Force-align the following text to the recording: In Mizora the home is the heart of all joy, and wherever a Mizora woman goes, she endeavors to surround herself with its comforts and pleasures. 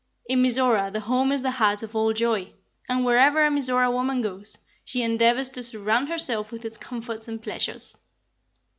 In 0.25 0.41
Mizora 0.41 0.91
the 0.91 1.01
home 1.01 1.31
is 1.31 1.43
the 1.43 1.51
heart 1.51 1.83
of 1.83 1.95
all 1.95 2.11
joy, 2.11 2.53
and 2.89 3.05
wherever 3.05 3.45
a 3.45 3.51
Mizora 3.51 3.91
woman 3.93 4.19
goes, 4.19 4.57
she 4.83 5.03
endeavors 5.03 5.49
to 5.49 5.61
surround 5.61 6.07
herself 6.09 6.51
with 6.51 6.65
its 6.65 6.75
comforts 6.79 7.27
and 7.27 7.39
pleasures. 7.39 7.97